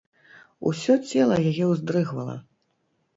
[0.69, 2.39] Усё цела яе ўздрыгвала.